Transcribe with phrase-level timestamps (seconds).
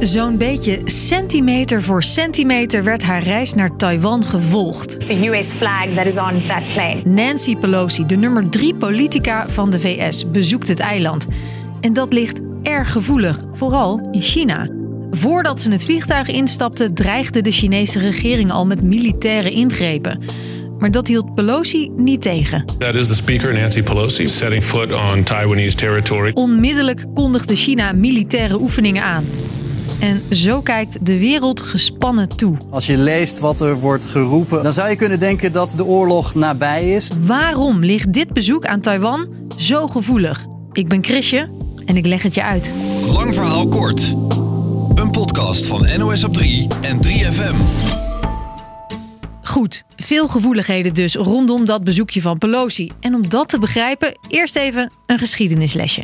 [0.00, 4.96] Zo'n beetje centimeter voor centimeter werd haar reis naar Taiwan gevolgd.
[4.96, 7.00] It's a US flag that is on that plane.
[7.04, 11.26] Nancy Pelosi, de nummer drie politica van de VS, bezoekt het eiland.
[11.80, 14.68] En dat ligt erg gevoelig, vooral in China.
[15.10, 20.22] Voordat ze het vliegtuig instapte, dreigde de Chinese regering al met militaire ingrepen.
[20.78, 22.64] Maar dat hield Pelosi niet tegen.
[22.78, 26.30] That is the speaker, Nancy Pelosi, setting foot on Taiwanese territory.
[26.34, 29.24] Onmiddellijk kondigde China militaire oefeningen aan.
[30.00, 32.56] En zo kijkt de wereld gespannen toe.
[32.70, 36.34] Als je leest wat er wordt geroepen, dan zou je kunnen denken dat de oorlog
[36.34, 37.10] nabij is.
[37.20, 40.46] Waarom ligt dit bezoek aan Taiwan zo gevoelig?
[40.72, 41.50] Ik ben Chrisje
[41.84, 42.72] en ik leg het je uit.
[43.06, 44.14] Lang verhaal kort.
[44.94, 47.56] Een podcast van NOS op 3 en 3FM.
[49.42, 52.92] Goed, veel gevoeligheden dus rondom dat bezoekje van Pelosi.
[53.00, 56.02] En om dat te begrijpen, eerst even een geschiedenislesje.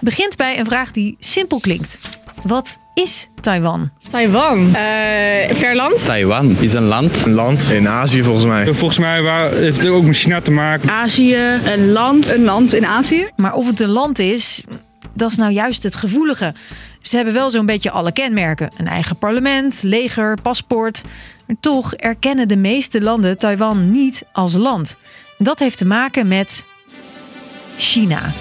[0.00, 1.98] Begint bij een vraag die simpel klinkt.
[2.42, 3.90] Wat is Taiwan?
[4.10, 4.74] Taiwan.
[4.74, 6.04] Eh ver land.
[6.04, 7.24] Taiwan is een land.
[7.24, 8.74] Een land in Azië volgens mij.
[8.74, 10.90] Volgens mij waar, heeft het ook met China te maken.
[10.90, 11.36] Azië.
[11.64, 12.30] Een land.
[12.30, 13.28] Een land in Azië.
[13.36, 14.64] Maar of het een land is,
[15.14, 16.54] dat is nou juist het gevoelige.
[17.00, 21.02] Ze hebben wel zo'n beetje alle kenmerken: een eigen parlement, leger, paspoort.
[21.46, 24.96] Maar toch erkennen de meeste landen Taiwan niet als land.
[25.38, 26.66] En dat heeft te maken met
[27.76, 28.32] China.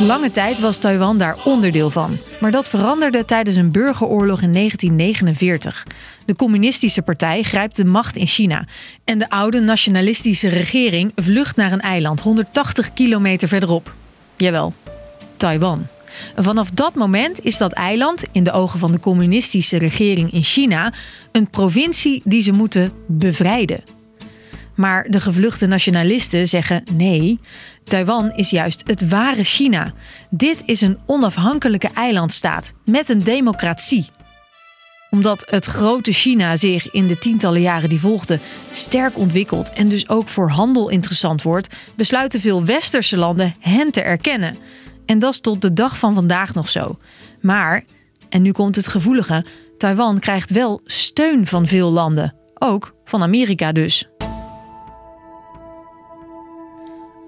[0.00, 2.18] Lange tijd was Taiwan daar onderdeel van.
[2.40, 5.86] Maar dat veranderde tijdens een burgeroorlog in 1949.
[6.24, 8.64] De communistische partij grijpt de macht in China.
[9.04, 13.94] En de oude nationalistische regering vlucht naar een eiland 180 kilometer verderop.
[14.36, 14.72] Jawel,
[15.36, 15.86] Taiwan.
[16.36, 20.92] Vanaf dat moment is dat eiland, in de ogen van de communistische regering in China,
[21.32, 23.97] een provincie die ze moeten bevrijden.
[24.78, 27.40] Maar de gevluchte nationalisten zeggen nee,
[27.84, 29.92] Taiwan is juist het ware China.
[30.30, 34.06] Dit is een onafhankelijke eilandstaat met een democratie.
[35.10, 38.40] Omdat het grote China zich in de tientallen jaren die volgden
[38.72, 44.00] sterk ontwikkelt en dus ook voor handel interessant wordt, besluiten veel westerse landen hen te
[44.00, 44.56] erkennen.
[45.06, 46.98] En dat is tot de dag van vandaag nog zo.
[47.40, 47.84] Maar,
[48.28, 49.44] en nu komt het gevoelige,
[49.78, 54.08] Taiwan krijgt wel steun van veel landen, ook van Amerika dus.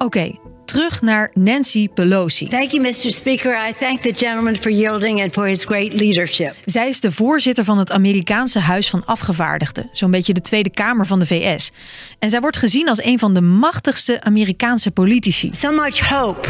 [0.05, 2.49] Oké, terug naar Nancy Pelosi.
[2.49, 3.11] Thank you, Mr.
[3.11, 3.69] Speaker.
[3.69, 6.55] I thank the gentleman for yielding and for his great leadership.
[6.65, 11.07] Zij is de voorzitter van het Amerikaanse Huis van Afgevaardigden, zo'n beetje de Tweede Kamer
[11.07, 11.71] van de VS.
[12.19, 15.51] En zij wordt gezien als een van de machtigste Amerikaanse politici.
[15.55, 16.49] So much hope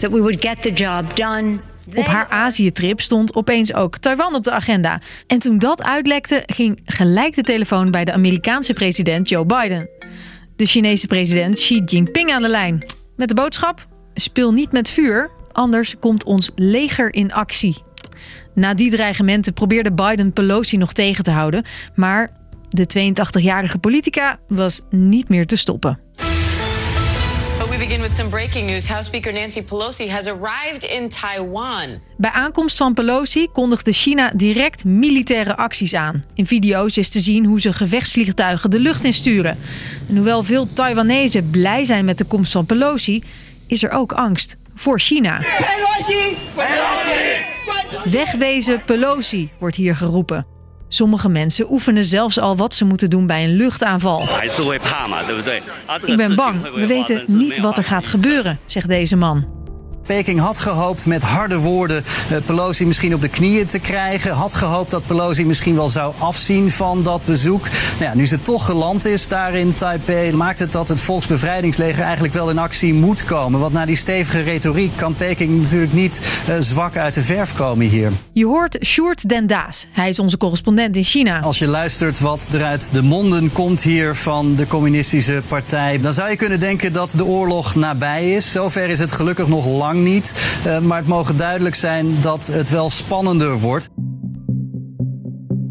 [0.00, 1.58] that we would get the job done.
[1.94, 5.00] Op haar Azië-trip stond opeens ook Taiwan op de agenda.
[5.26, 9.88] En toen dat uitlekte, ging gelijk de telefoon bij de Amerikaanse president Joe Biden.
[10.56, 12.84] De Chinese president Xi Jinping aan de lijn.
[13.16, 17.82] Met de boodschap: speel niet met vuur, anders komt ons leger in actie.
[18.54, 22.30] Na die dreigementen probeerde Biden Pelosi nog tegen te houden, maar
[22.68, 25.98] de 82-jarige politica was niet meer te stoppen.
[27.74, 28.88] We begin with some breaking news.
[28.88, 32.00] House Speaker Nancy Pelosi has arrived in Taiwan.
[32.16, 36.24] Bij aankomst van Pelosi kondigde China direct militaire acties aan.
[36.34, 39.58] In video's is te zien hoe ze gevechtsvliegtuigen de lucht insturen.
[40.08, 43.22] En hoewel veel Taiwanese blij zijn met de komst van Pelosi,
[43.66, 45.40] is er ook angst voor China.
[48.04, 50.53] Wegwezen Pelosi wordt hier geroepen.
[50.94, 54.22] Sommige mensen oefenen zelfs al wat ze moeten doen bij een luchtaanval.
[56.04, 59.63] Ik ben bang, we weten niet wat er gaat gebeuren, zegt deze man.
[60.06, 64.32] Peking had gehoopt met harde woorden eh, Pelosi misschien op de knieën te krijgen.
[64.32, 67.62] Had gehoopt dat Pelosi misschien wel zou afzien van dat bezoek.
[67.98, 72.02] Nou ja, nu ze toch geland is daar in Taipei, maakt het dat het Volksbevrijdingsleger
[72.02, 73.60] eigenlijk wel in actie moet komen.
[73.60, 77.86] Want na die stevige retoriek kan Peking natuurlijk niet uh, zwak uit de verf komen
[77.86, 78.12] hier.
[78.32, 79.86] Je hoort Sjoerd Den Daas.
[79.92, 81.40] Hij is onze correspondent in China.
[81.40, 86.14] Als je luistert wat er uit de monden komt hier van de communistische partij, dan
[86.14, 88.52] zou je kunnen denken dat de oorlog nabij is.
[88.52, 90.60] Zover is het gelukkig nog lang niet.
[90.66, 93.88] Uh, maar het mogen duidelijk zijn dat het wel spannender wordt.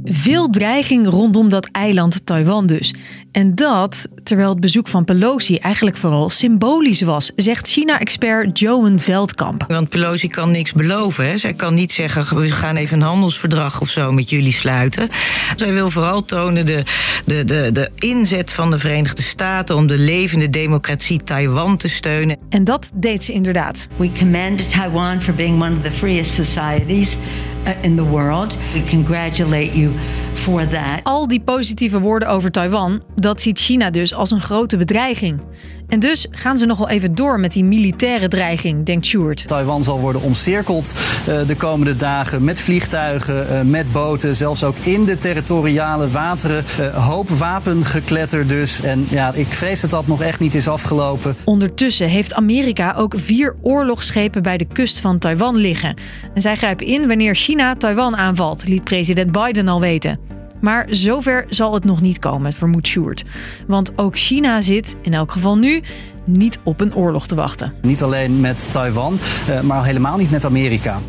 [0.06, 2.94] Veel dreiging rondom dat eiland Taiwan dus.
[3.32, 9.66] En dat terwijl het bezoek van Pelosi eigenlijk vooral symbolisch was, zegt China-expert Joan Veldkamp.
[9.68, 11.26] Want Pelosi kan niks beloven.
[11.26, 11.38] Hè?
[11.38, 15.10] Zij kan niet zeggen: we gaan even een handelsverdrag of zo met jullie sluiten.
[15.56, 16.84] Zij wil vooral tonen de,
[17.26, 22.38] de, de, de inzet van de Verenigde Staten om de levende democratie Taiwan te steunen.
[22.50, 23.88] En dat deed ze inderdaad.
[23.96, 27.18] We commend Taiwan for being one of the freest societies
[27.66, 28.58] Uh, in the world.
[28.74, 29.94] We congratulate you
[30.44, 31.00] for that.
[31.04, 35.42] Al die positieve woorden over Taiwan, dat ziet China dus als een grote bedreiging.
[35.88, 39.48] En dus gaan ze nog wel even door met die militaire dreiging, denkt Sjoerd.
[39.48, 40.94] Taiwan zal worden omcirkeld
[41.30, 46.64] uh, de komende dagen met vliegtuigen, uh, met boten, zelfs ook in de territoriale wateren.
[46.80, 48.82] Uh, hoop wapengekletter dus.
[48.82, 51.36] En ja, ik vrees dat dat nog echt niet is afgelopen.
[51.44, 55.98] Ondertussen heeft Amerika ook vier oorlogsschepen bij de kust van Taiwan liggen.
[56.34, 60.33] En zij grijpen in wanneer China Taiwan aanvalt, liet president Biden al weten.
[60.64, 63.24] Maar zover zal het nog niet komen, vermoedt Sjoerd.
[63.68, 65.82] Want ook China zit, in elk geval nu,
[66.26, 67.74] niet op een oorlog te wachten.
[67.82, 69.20] Niet alleen met Taiwan,
[69.64, 71.00] maar helemaal niet met Amerika.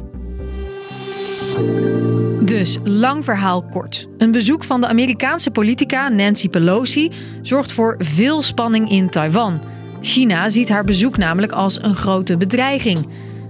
[2.41, 4.09] Dus, lang verhaal kort.
[4.19, 7.11] Een bezoek van de Amerikaanse politica Nancy Pelosi
[7.43, 9.61] zorgt voor veel spanning in Taiwan.
[10.01, 13.07] China ziet haar bezoek namelijk als een grote bedreiging.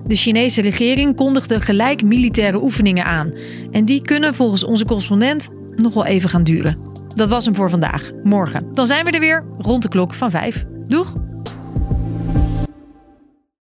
[0.06, 3.32] De Chinese regering kondigde gelijk militaire oefeningen aan.
[3.72, 6.78] En die kunnen volgens onze correspondent nog wel even gaan duren.
[7.14, 8.10] Dat was hem voor vandaag.
[8.22, 8.66] Morgen.
[8.72, 10.64] Dan zijn we er weer rond de klok van 5.
[10.84, 11.14] Doeg!